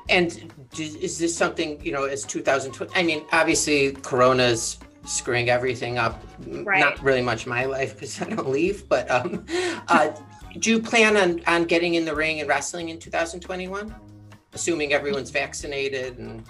And 0.09 0.53
is 0.79 1.19
this 1.19 1.37
something 1.37 1.85
you 1.85 1.93
know? 1.93 2.05
As 2.05 2.25
2020, 2.25 2.95
I 2.95 3.03
mean, 3.03 3.25
obviously, 3.33 3.93
Corona's 3.93 4.79
screwing 5.05 5.49
everything 5.49 5.99
up. 5.99 6.23
Right. 6.47 6.81
Not 6.81 7.03
really 7.03 7.23
much 7.23 7.47
my 7.47 7.65
life 7.65 7.95
because 7.95 8.21
I 8.21 8.31
don't 8.31 8.49
leave. 8.49 8.89
But 8.89 9.11
um, 9.11 9.45
uh, 9.89 10.11
do 10.59 10.71
you 10.71 10.83
plan 10.83 11.17
on 11.17 11.43
on 11.47 11.65
getting 11.65 11.95
in 11.95 12.05
the 12.05 12.15
ring 12.15 12.41
and 12.41 12.49
wrestling 12.49 12.89
in 12.89 12.99
2021? 12.99 13.95
Assuming 14.55 14.93
everyone's 14.93 15.31
vaccinated 15.31 16.19
and 16.19 16.45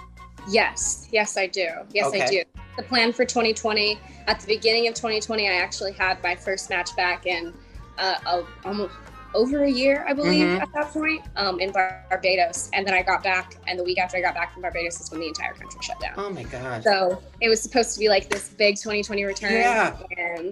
Yes, 0.49 1.09
yes, 1.13 1.37
I 1.37 1.47
do. 1.47 1.69
Yes, 1.93 2.13
I 2.15 2.27
do. 2.27 2.43
The 2.77 2.83
plan 2.83 3.13
for 3.13 3.25
2020, 3.25 3.99
at 4.27 4.41
the 4.41 4.47
beginning 4.47 4.89
of 4.89 4.95
2020, 4.95 5.49
I 5.49 5.53
actually 5.55 5.93
had 5.93 6.23
my 6.23 6.35
first 6.35 6.71
match 6.71 6.95
back 6.97 7.27
in 7.27 7.53
uh, 7.99 8.15
a, 8.27 8.45
almost 8.67 8.95
over 9.35 9.65
a 9.65 9.71
year, 9.71 10.05
I 10.09 10.13
believe, 10.15 10.47
Mhm. 10.47 10.61
at 10.63 10.69
that 10.75 10.91
point, 10.93 11.23
um, 11.37 11.61
in 11.61 11.71
Bar- 11.71 12.05
Barbados. 12.09 12.71
And 12.73 12.87
then 12.87 12.95
I 12.95 13.03
got 13.03 13.23
back, 13.23 13.55
and 13.67 13.79
the 13.79 13.85
week 13.85 13.99
after 13.99 14.17
I 14.17 14.21
got 14.21 14.35
back 14.35 14.53
from 14.53 14.63
Barbados 14.63 15.01
is 15.01 15.11
when 15.11 15.21
the 15.21 15.29
entire 15.29 15.53
country 15.53 15.79
shut 15.83 16.01
down. 16.01 16.15
oh 16.17 16.31
my 16.31 16.45
god. 16.45 16.83
So 16.83 17.23
it 17.41 17.49
was 17.49 17.61
supposed 17.61 17.93
to 17.95 18.01
be 18.01 18.09
like 18.09 18.29
this 18.31 18.49
big 18.49 18.77
2020 18.77 19.25
return. 19.25 19.53
Yeah. 19.53 19.97
And 20.17 20.49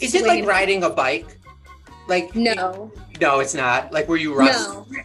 Is 0.00 0.14
it 0.14 0.26
like 0.26 0.46
riding 0.46 0.82
a 0.84 0.90
bike? 0.90 1.26
Like 2.08 2.34
No, 2.36 2.90
no, 3.20 3.40
it's 3.40 3.54
not. 3.54 3.92
Like 3.92 4.08
were 4.08 4.16
you 4.16 4.32
rust? 4.34 4.68
no. 4.70 4.86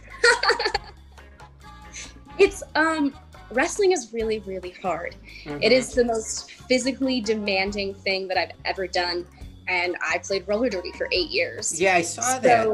it's 2.38 2.62
um 2.74 3.14
wrestling 3.50 3.92
is 3.92 4.12
really 4.12 4.38
really 4.40 4.70
hard. 4.82 5.14
Mhm. 5.44 5.58
It 5.62 5.72
is 5.72 5.92
the 5.92 6.04
most 6.04 6.50
physically 6.68 7.20
demanding 7.20 7.94
thing 7.94 8.28
that 8.28 8.38
I've 8.38 8.52
ever 8.64 8.86
done. 8.86 9.26
And 9.68 9.96
I 10.02 10.18
played 10.18 10.46
roller 10.48 10.68
derby 10.68 10.92
for 10.92 11.08
eight 11.12 11.30
years. 11.30 11.80
Yeah, 11.80 11.94
I 11.94 12.02
saw 12.02 12.38
that. 12.40 12.66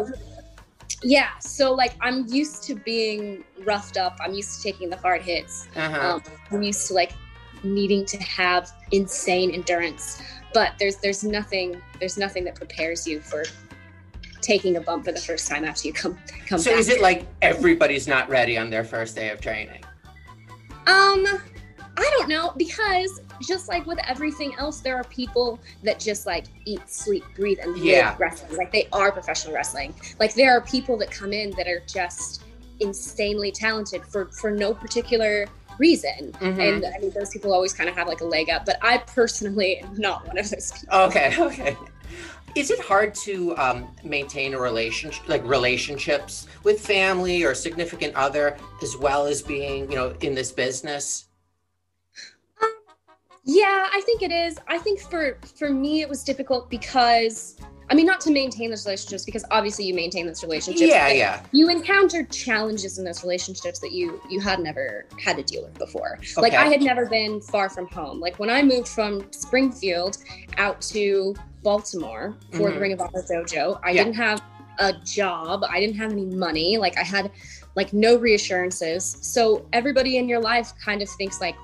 Yeah. 1.02 1.38
So, 1.38 1.72
like, 1.72 1.94
I'm 2.00 2.26
used 2.28 2.62
to 2.64 2.74
being 2.74 3.44
roughed 3.64 3.96
up. 3.96 4.16
I'm 4.20 4.34
used 4.34 4.56
to 4.56 4.62
taking 4.62 4.90
the 4.90 4.96
hard 4.96 5.22
hits. 5.22 5.68
Uh-huh. 5.76 6.14
Um, 6.14 6.22
I'm 6.50 6.62
used 6.62 6.86
to, 6.88 6.94
like, 6.94 7.12
needing 7.62 8.04
to 8.06 8.16
have 8.18 8.70
insane 8.92 9.50
endurance. 9.50 10.22
But 10.54 10.72
there's 10.78 10.96
there's 10.96 11.24
nothing 11.24 11.80
there's 11.98 12.16
nothing 12.16 12.44
that 12.44 12.54
prepares 12.54 13.06
you 13.06 13.20
for 13.20 13.44
taking 14.40 14.76
a 14.76 14.80
bump 14.80 15.04
for 15.04 15.12
the 15.12 15.20
first 15.20 15.48
time 15.48 15.64
after 15.64 15.86
you 15.86 15.92
come 15.92 16.18
come 16.46 16.58
so 16.58 16.70
back. 16.70 16.80
is 16.80 16.88
it 16.88 17.00
like 17.00 17.26
everybody's 17.42 18.08
not 18.08 18.28
ready 18.28 18.56
on 18.56 18.70
their 18.70 18.84
first 18.84 19.14
day 19.14 19.30
of 19.30 19.40
training? 19.40 19.82
Um, 20.86 21.26
I 21.96 22.10
don't 22.18 22.28
know 22.28 22.54
because 22.56 23.20
just 23.40 23.68
like 23.68 23.86
with 23.86 23.98
everything 24.06 24.54
else, 24.58 24.80
there 24.80 24.96
are 24.96 25.04
people 25.04 25.58
that 25.82 25.98
just 26.00 26.26
like 26.26 26.44
eat, 26.64 26.88
sleep, 26.88 27.24
breathe, 27.36 27.58
and 27.62 27.72
live 27.74 27.84
Yeah. 27.84 28.16
wrestling. 28.18 28.56
Like 28.56 28.72
they 28.72 28.88
are 28.92 29.12
professional 29.12 29.54
wrestling. 29.54 29.94
Like 30.18 30.34
there 30.34 30.52
are 30.56 30.60
people 30.60 30.96
that 30.98 31.10
come 31.10 31.32
in 31.32 31.50
that 31.52 31.66
are 31.68 31.82
just 31.86 32.42
insanely 32.80 33.50
talented 33.50 34.04
for 34.06 34.26
for 34.26 34.50
no 34.50 34.72
particular 34.72 35.46
reason. 35.78 36.32
Mhm. 36.40 36.58
And 36.58 36.84
I 36.86 36.98
mean, 36.98 37.10
those 37.10 37.30
people 37.30 37.52
always 37.52 37.72
kind 37.72 37.88
of 37.88 37.96
have 37.96 38.08
like 38.08 38.20
a 38.20 38.24
leg 38.24 38.50
up. 38.50 38.64
But 38.66 38.78
I 38.82 38.98
personally 38.98 39.78
am 39.78 39.94
not 39.96 40.26
one 40.26 40.38
of 40.38 40.50
those 40.50 40.72
people. 40.72 40.96
Okay, 40.98 41.34
okay. 41.40 41.76
Is 42.54 42.70
it 42.70 42.80
hard 42.80 43.14
to 43.16 43.56
um, 43.58 43.94
maintain 44.02 44.54
a 44.54 44.58
relationship, 44.60 45.28
like 45.28 45.44
relationships 45.44 46.48
with 46.64 46.80
family 46.80 47.44
or 47.44 47.54
significant 47.54 48.14
other, 48.16 48.56
as 48.82 48.96
well 48.96 49.26
as 49.26 49.42
being, 49.42 49.88
you 49.90 49.96
know, 49.96 50.14
in 50.22 50.34
this 50.34 50.50
business? 50.50 51.27
Yeah, 53.50 53.88
I 53.90 54.02
think 54.04 54.22
it 54.22 54.30
is. 54.30 54.58
I 54.68 54.76
think 54.78 55.00
for 55.00 55.38
for 55.56 55.70
me 55.70 56.02
it 56.02 56.08
was 56.08 56.22
difficult 56.22 56.68
because 56.68 57.56
I 57.90 57.94
mean 57.94 58.04
not 58.04 58.20
to 58.20 58.30
maintain 58.30 58.68
those 58.68 58.84
relationships 58.84 59.24
because 59.24 59.42
obviously 59.50 59.86
you 59.86 59.94
maintain 59.94 60.26
those 60.26 60.42
relationships. 60.42 60.90
Yeah, 60.90 61.08
yeah. 61.08 61.42
You 61.52 61.70
encountered 61.70 62.30
challenges 62.30 62.98
in 62.98 63.06
those 63.06 63.22
relationships 63.22 63.78
that 63.78 63.92
you 63.92 64.20
you 64.28 64.38
had 64.40 64.60
never 64.60 65.06
had 65.18 65.38
to 65.38 65.42
deal 65.42 65.62
with 65.62 65.78
before. 65.78 66.18
Like 66.36 66.52
I 66.52 66.66
had 66.66 66.82
never 66.82 67.06
been 67.06 67.40
far 67.40 67.70
from 67.70 67.86
home. 67.88 68.20
Like 68.20 68.38
when 68.38 68.50
I 68.50 68.62
moved 68.62 68.88
from 68.88 69.24
Springfield 69.32 70.18
out 70.58 70.82
to 70.92 71.34
Baltimore 71.62 72.36
for 72.52 72.70
the 72.70 72.76
Mhm. 72.76 72.80
Ring 72.80 72.92
of 72.92 73.00
Honor 73.00 73.22
dojo, 73.22 73.80
I 73.82 73.92
Yeah. 73.92 74.04
didn't 74.04 74.16
have 74.16 74.42
a 74.78 74.92
job. 75.04 75.64
I 75.66 75.80
didn't 75.80 75.96
have 75.96 76.12
any 76.12 76.26
money. 76.26 76.76
Like 76.76 76.98
I 76.98 77.02
had 77.02 77.30
like 77.76 77.94
no 77.94 78.16
reassurances. 78.18 79.16
So 79.22 79.66
everybody 79.72 80.18
in 80.18 80.28
your 80.28 80.40
life 80.40 80.74
kind 80.84 81.00
of 81.00 81.08
thinks 81.08 81.40
like, 81.40 81.56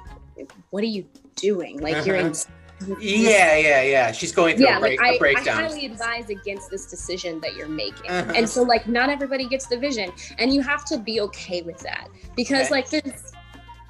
what 0.71 0.83
are 0.83 0.87
you 0.87 1.05
doing? 1.37 1.81
Like 1.81 2.05
you're 2.07 2.17
in 2.17 2.33
Yeah, 2.99 3.57
yeah, 3.57 3.83
yeah. 3.83 4.13
She's 4.13 4.33
going 4.33 4.57
through 4.57 4.67
yeah, 4.67 4.79
a, 4.79 4.81
break, 4.81 5.01
like 5.01 5.09
I, 5.09 5.13
a 5.13 5.15
I 5.15 5.19
breakdown. 5.19 5.63
highly 5.63 5.87
advise 5.87 6.29
against 6.29 6.71
this 6.71 6.87
decision 6.87 7.41
that 7.41 7.55
you're 7.55 7.69
making. 7.69 8.11
Uh-huh. 8.11 8.33
And 8.35 8.49
so 8.49 8.63
like 8.63 8.89
not 8.89 9.09
everybody 9.09 9.47
gets 9.47 9.67
the 9.67 9.79
vision 9.79 10.13
and 10.39 10.53
you 10.53 10.61
have 10.61 10.85
to 10.87 10.99
be 10.99 11.21
okay 11.23 11.63
with 11.63 11.79
that 11.81 12.09
because 12.37 12.67
Okay. 12.67 12.71
like 12.71 12.91
there's 12.91 13.33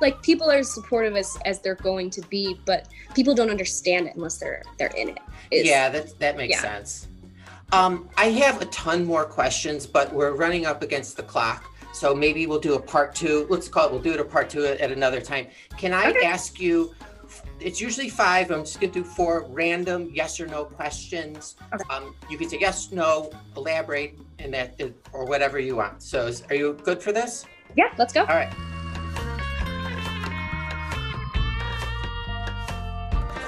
like 0.01 0.23
people 0.23 0.51
are 0.51 0.59
as 0.59 0.73
supportive 0.73 1.17
as 1.17 1.37
as 1.45 1.61
they're 1.61 1.75
going 1.77 2.11
to 2.11 2.21
be, 2.29 2.61
but 2.67 2.89
people 3.15 3.35
don't 3.35 3.51
understand 3.51 4.07
it 4.07 4.15
unless 4.17 4.39
they're 4.39 4.63
they're 4.79 4.89
in 4.97 5.09
it. 5.09 5.19
It's- 5.51 5.67
yeah, 5.67 5.89
that 5.89 6.19
that 6.21 6.37
makes 6.37 6.53
yeah. 6.57 6.61
sense. 6.61 7.09
Um, 7.73 8.09
I 8.17 8.27
have 8.27 8.61
a 8.63 8.67
ton 8.67 9.05
more 9.05 9.25
questions, 9.25 9.87
but 9.87 10.13
we're 10.13 10.33
running 10.33 10.67
up 10.67 10.83
against 10.83 11.17
the 11.17 11.23
clock. 11.25 11.65
So 11.93 12.15
maybe 12.15 12.47
we'll 12.47 12.61
do 12.61 12.75
a 12.75 12.81
part 12.81 13.15
two. 13.15 13.47
Let's 13.49 13.69
call 13.69 13.87
it. 13.87 13.93
We'll 13.93 14.03
do 14.03 14.13
it 14.13 14.21
a 14.21 14.25
part 14.25 14.51
two 14.51 14.65
at 14.67 14.93
another 14.93 15.21
time. 15.21 15.47
Can 15.79 15.93
I 15.93 16.11
Okay. 16.11 16.25
ask 16.27 16.61
you? 16.61 16.95
It's 17.61 17.81
usually 17.81 18.09
five. 18.09 18.51
I'm 18.51 18.61
just 18.61 18.81
gonna 18.81 18.93
do 18.93 19.05
four 19.05 19.47
random 19.49 20.11
yes 20.13 20.41
or 20.41 20.47
no 20.47 20.65
questions. 20.65 21.57
Okay. 21.73 21.85
Um, 21.91 22.15
you 22.29 22.37
can 22.37 22.49
say 22.49 22.59
yes, 22.61 22.93
no, 22.93 23.31
elaborate, 23.57 24.19
and 24.39 24.53
that 24.55 24.81
or 25.13 25.25
whatever 25.25 25.59
you 25.59 25.77
want. 25.77 26.03
So, 26.03 26.27
is, 26.27 26.43
are 26.51 26.55
you 26.55 26.79
good 26.83 27.03
for 27.03 27.13
this? 27.13 27.47
Yeah, 27.77 27.89
let's 27.99 28.13
go. 28.13 28.21
All 28.21 28.27
right. 28.27 28.53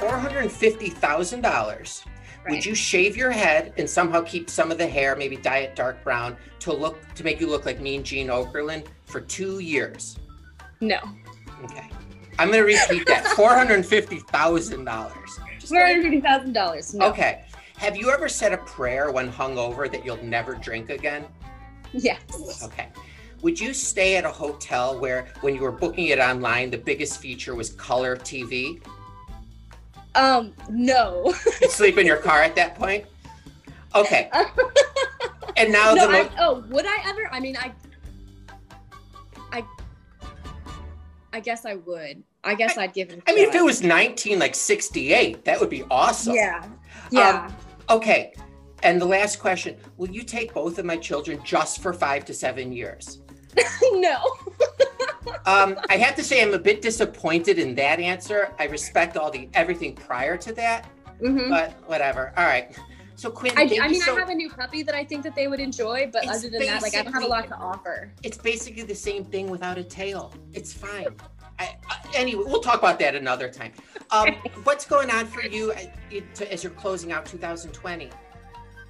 Four 0.00 0.18
hundred 0.18 0.42
and 0.42 0.52
fifty 0.52 0.88
thousand 0.88 1.40
dollars. 1.40 2.04
Right. 2.44 2.52
Would 2.54 2.64
you 2.64 2.76
shave 2.76 3.16
your 3.16 3.32
head 3.32 3.72
and 3.76 3.90
somehow 3.90 4.22
keep 4.22 4.48
some 4.48 4.70
of 4.70 4.78
the 4.78 4.86
hair, 4.86 5.16
maybe 5.16 5.36
dye 5.36 5.58
it 5.58 5.74
dark 5.74 6.04
brown, 6.04 6.36
to 6.60 6.72
look 6.72 6.96
to 7.14 7.24
make 7.24 7.40
you 7.40 7.48
look 7.48 7.66
like 7.66 7.80
Mean 7.80 8.04
Gene 8.04 8.28
Okerlund 8.28 8.86
for 9.04 9.20
two 9.20 9.58
years? 9.58 10.16
No. 10.80 10.98
Okay. 11.64 11.90
I'm 12.38 12.50
gonna 12.50 12.64
repeat 12.64 13.06
that. 13.06 13.26
Four 13.28 13.54
hundred 13.54 13.74
and 13.74 13.86
fifty 13.86 14.18
thousand 14.18 14.84
dollars. 14.84 15.38
Four 15.66 15.80
hundred 15.80 16.02
fifty 16.02 16.20
thousand 16.20 16.52
dollars. 16.52 16.94
No. 16.94 17.06
Okay. 17.08 17.44
Have 17.78 17.96
you 17.96 18.10
ever 18.10 18.28
said 18.28 18.52
a 18.52 18.58
prayer 18.58 19.10
when 19.10 19.30
hungover 19.30 19.90
that 19.90 20.04
you'll 20.04 20.22
never 20.22 20.54
drink 20.54 20.90
again? 20.90 21.26
Yes. 21.92 22.62
Okay. 22.64 22.88
Would 23.42 23.60
you 23.60 23.74
stay 23.74 24.16
at 24.16 24.24
a 24.24 24.30
hotel 24.30 24.98
where, 24.98 25.28
when 25.42 25.54
you 25.54 25.60
were 25.60 25.72
booking 25.72 26.06
it 26.06 26.18
online, 26.18 26.70
the 26.70 26.78
biggest 26.78 27.20
feature 27.20 27.54
was 27.54 27.70
color 27.70 28.16
TV? 28.16 28.82
Um, 30.14 30.54
no. 30.70 31.34
You'd 31.60 31.70
sleep 31.70 31.98
in 31.98 32.06
your 32.06 32.16
car 32.16 32.42
at 32.42 32.56
that 32.56 32.76
point? 32.76 33.04
Okay. 33.94 34.30
And 35.56 35.72
now 35.72 35.94
no, 35.94 36.06
the 36.06 36.18
I, 36.18 36.30
oh, 36.38 36.64
would 36.68 36.84
I 36.86 36.98
ever? 37.06 37.28
I 37.32 37.40
mean, 37.40 37.56
I, 37.56 37.72
I, 39.52 39.64
I 41.36 41.40
guess 41.40 41.66
I 41.66 41.74
would. 41.74 42.22
I 42.44 42.54
guess 42.54 42.78
I'd 42.78 42.94
give 42.94 43.10
it. 43.10 43.22
I 43.26 43.34
mean, 43.34 43.46
if 43.46 43.54
it 43.54 43.62
was 43.62 43.82
19, 43.82 44.38
like 44.38 44.54
68, 44.54 45.44
that 45.44 45.60
would 45.60 45.68
be 45.68 45.84
awesome. 45.90 46.34
yeah, 46.34 46.66
yeah. 47.10 47.50
Okay. 47.90 48.32
And 48.82 48.98
the 48.98 49.04
last 49.04 49.38
question 49.38 49.76
Will 49.98 50.08
you 50.08 50.22
take 50.22 50.54
both 50.54 50.78
of 50.78 50.86
my 50.86 50.96
children 50.96 51.38
just 51.44 51.82
for 51.82 51.92
five 51.92 52.24
to 52.24 52.32
seven 52.32 52.72
years? 52.72 53.20
no. 53.92 54.18
Um, 55.44 55.76
I 55.90 55.96
have 55.96 56.14
to 56.16 56.24
say, 56.24 56.40
I'm 56.40 56.54
a 56.54 56.58
bit 56.58 56.82
disappointed 56.82 57.58
in 57.58 57.74
that 57.76 57.98
answer. 57.98 58.52
I 58.60 58.66
respect 58.66 59.16
all 59.16 59.30
the 59.30 59.48
everything 59.54 59.94
prior 59.94 60.36
to 60.36 60.52
that, 60.54 60.86
hmm 61.20 61.48
but 61.48 61.72
whatever. 61.88 62.32
All 62.36 62.44
right. 62.44 62.76
So, 63.16 63.30
Quinn, 63.30 63.52
I, 63.56 63.62
I 63.80 63.88
mean, 63.88 64.00
so- 64.02 64.14
I 64.14 64.18
have 64.20 64.28
a 64.28 64.34
new 64.34 64.50
puppy 64.50 64.82
that 64.82 64.94
I 64.94 65.02
think 65.02 65.22
that 65.24 65.34
they 65.34 65.48
would 65.48 65.58
enjoy, 65.58 66.10
but 66.12 66.24
It's 66.24 66.32
other 66.38 66.50
than 66.50 66.66
that, 66.66 66.82
like, 66.82 66.94
I 66.94 67.02
don't 67.02 67.14
have 67.14 67.22
a 67.22 67.26
lot 67.26 67.48
to 67.48 67.56
offer. 67.56 68.12
it's 68.22 68.36
basically 68.36 68.82
the 68.82 68.94
same 68.94 69.24
thing 69.24 69.48
without 69.48 69.78
a 69.78 69.84
tail. 69.84 70.34
It's 70.52 70.72
fine. 70.72 71.16
I, 71.58 71.76
I, 71.88 71.98
anyway, 72.14 72.44
we'll 72.46 72.60
talk 72.60 72.78
about 72.78 72.98
that 72.98 73.14
another 73.14 73.48
time. 73.48 73.72
Um, 74.10 74.34
what's 74.64 74.84
going 74.84 75.10
on 75.10 75.24
for 75.26 75.40
you 75.42 75.72
uh, 75.72 76.44
as 76.50 76.62
you're 76.62 76.72
closing 76.72 77.10
out 77.12 77.24
2020? 77.24 78.10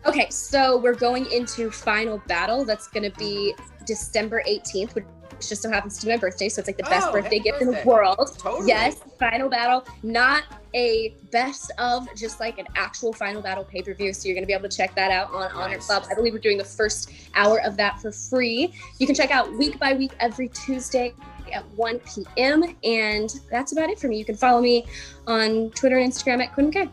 Okay, 0.05 0.29
so 0.31 0.77
we're 0.77 0.95
going 0.95 1.31
into 1.31 1.71
final 1.71 2.19
battle. 2.27 2.65
That's 2.65 2.89
going 2.89 3.09
to 3.11 3.17
be 3.17 3.55
December 3.87 4.43
18th, 4.49 4.97
which 4.97 5.05
just 5.41 5.63
so 5.63 5.71
happens 5.71 5.99
to 5.99 6.07
be 6.07 6.13
my 6.13 6.19
birthday. 6.19 6.49
So 6.49 6.61
it's 6.61 6.69
like 6.69 6.77
the 6.77 6.85
best 6.85 7.09
Oh, 7.09 7.13
birthday 7.13 7.39
gift 7.39 7.61
in 7.63 7.71
the 7.71 7.83
world. 7.85 8.37
Totally. 8.39 8.69
Yes, 8.69 8.97
final 9.19 9.49
battle, 9.49 9.85
not 10.03 10.45
a 10.77 11.15
best 11.33 11.73
of, 11.79 12.07
just 12.15 12.39
like 12.39 12.59
an 12.59 12.67
actual 12.77 13.13
final 13.13 13.41
battle 13.41 13.65
pay 13.65 13.81
per 13.83 13.95
view. 13.95 14.13
So 14.13 14.29
you're 14.29 14.35
going 14.35 14.43
to 14.43 14.47
be 14.47 14.53
able 14.53 14.69
to 14.69 14.77
check 14.77 14.95
that 14.95 15.11
out 15.11 15.33
on 15.33 15.51
Honor 15.53 15.79
Club. 15.79 16.05
I 16.11 16.15
believe 16.15 16.35
we're 16.35 16.39
doing 16.39 16.59
the 16.59 16.65
first 16.65 17.11
hour 17.35 17.61
of 17.63 17.77
that 17.79 18.01
for 18.01 18.13
free. 18.13 18.75
You 18.99 19.07
can 19.07 19.17
check 19.17 19.31
out 19.31 19.51
week 19.55 19.79
by 19.81 19.95
week 19.95 20.13
every 20.21 20.49
Tuesday 20.49 21.15
at 21.53 21.65
1 21.71 21.99
p.m. 22.01 22.77
And 22.85 23.35
that's 23.51 23.73
about 23.73 23.89
it 23.89 23.99
for 23.99 24.09
me. 24.09 24.19
You 24.19 24.25
can 24.27 24.37
follow 24.37 24.61
me 24.61 24.85
on 25.27 25.71
Twitter 25.71 25.97
and 25.97 26.13
Instagram 26.13 26.43
at 26.43 26.53
Quinn 26.53 26.71
McKay. 26.71 26.91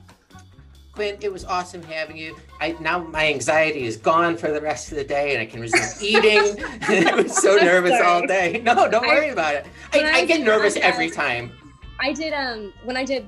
Quinn, 0.93 1.17
it 1.21 1.33
was 1.33 1.43
awesome 1.43 1.81
having 1.83 2.15
you. 2.15 2.37
I 2.61 2.77
now 2.79 2.99
my 2.99 3.27
anxiety 3.27 3.83
is 3.85 3.97
gone 3.97 4.37
for 4.37 4.51
the 4.51 4.61
rest 4.61 4.91
of 4.91 4.97
the 4.97 5.03
day, 5.03 5.33
and 5.33 5.41
I 5.41 5.45
can 5.45 5.59
resume 5.59 5.81
eating. 6.01 6.63
I 7.07 7.15
was 7.15 7.35
so 7.35 7.57
I'm 7.59 7.65
nervous 7.65 7.99
all 7.99 8.25
day. 8.27 8.61
No, 8.63 8.75
don't 8.89 9.03
I- 9.03 9.07
worry 9.07 9.29
about 9.29 9.55
it. 9.55 9.65
I, 9.91 10.01
I 10.01 10.11
I 10.19 10.25
get 10.25 10.41
nervous 10.41 10.75
every 10.75 11.09
time. 11.09 11.51
I 11.99 12.13
did 12.13 12.31
um 12.33 12.73
when 12.83 12.95
I 12.95 13.05
did 13.05 13.27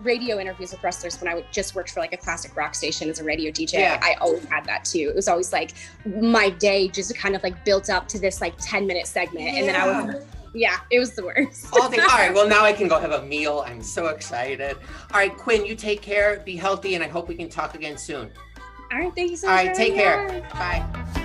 radio 0.00 0.38
interviews 0.38 0.72
with 0.72 0.82
wrestlers 0.82 1.20
when 1.20 1.30
I 1.30 1.34
would 1.34 1.46
just 1.52 1.74
worked 1.74 1.90
for 1.90 2.00
like 2.00 2.12
a 2.12 2.16
classic 2.16 2.56
rock 2.56 2.74
station 2.74 3.08
as 3.08 3.20
a 3.20 3.24
radio 3.24 3.50
DJ. 3.50 3.74
Yeah. 3.74 4.00
I 4.02 4.14
always 4.20 4.44
had 4.46 4.64
that 4.66 4.84
too. 4.84 5.08
It 5.10 5.14
was 5.14 5.28
always 5.28 5.52
like 5.52 5.72
my 6.04 6.50
day 6.50 6.88
just 6.88 7.16
kind 7.16 7.34
of 7.34 7.42
like 7.42 7.64
built 7.64 7.90
up 7.90 8.08
to 8.08 8.18
this 8.18 8.40
like 8.40 8.54
10 8.58 8.86
minute 8.86 9.06
segment. 9.06 9.46
And 9.46 9.68
then 9.68 9.76
I 9.76 9.86
was 9.86 10.24
yeah, 10.54 10.78
it 10.90 11.00
was 11.00 11.14
the 11.14 11.24
worst. 11.24 11.66
All. 11.72 11.82
All 11.82 11.90
right. 11.90 12.32
Well, 12.32 12.48
now 12.48 12.64
I 12.64 12.72
can 12.72 12.88
go 12.88 12.98
have 13.00 13.10
a 13.10 13.22
meal. 13.22 13.64
I'm 13.66 13.82
so 13.82 14.06
excited. 14.06 14.76
All 15.12 15.18
right, 15.18 15.36
Quinn, 15.36 15.66
you 15.66 15.74
take 15.74 16.00
care. 16.00 16.40
Be 16.44 16.56
healthy, 16.56 16.94
and 16.94 17.02
I 17.02 17.08
hope 17.08 17.28
we 17.28 17.34
can 17.34 17.48
talk 17.48 17.74
again 17.74 17.98
soon. 17.98 18.30
All 18.92 19.00
right, 19.00 19.14
thank 19.14 19.32
you 19.32 19.36
so 19.36 19.48
much. 19.48 19.66
right, 19.66 19.68
for 19.70 19.74
take 19.74 19.94
care. 19.94 20.48
Bye. 20.52 21.23